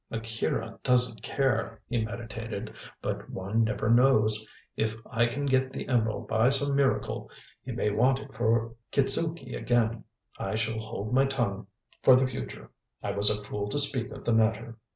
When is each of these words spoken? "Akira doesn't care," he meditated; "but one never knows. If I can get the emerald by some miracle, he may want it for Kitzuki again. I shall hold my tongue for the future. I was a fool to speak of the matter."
"Akira 0.09 0.79
doesn't 0.81 1.21
care," 1.21 1.79
he 1.87 2.03
meditated; 2.03 2.73
"but 3.03 3.29
one 3.29 3.63
never 3.63 3.87
knows. 3.87 4.43
If 4.75 4.95
I 5.05 5.27
can 5.27 5.45
get 5.45 5.71
the 5.71 5.87
emerald 5.87 6.27
by 6.27 6.49
some 6.49 6.75
miracle, 6.75 7.29
he 7.61 7.71
may 7.71 7.91
want 7.91 8.17
it 8.17 8.33
for 8.33 8.73
Kitzuki 8.91 9.53
again. 9.55 10.03
I 10.39 10.55
shall 10.55 10.79
hold 10.79 11.13
my 11.13 11.25
tongue 11.27 11.67
for 12.01 12.15
the 12.15 12.25
future. 12.25 12.71
I 13.03 13.11
was 13.11 13.29
a 13.29 13.43
fool 13.43 13.67
to 13.69 13.77
speak 13.77 14.09
of 14.09 14.25
the 14.25 14.33
matter." 14.33 14.75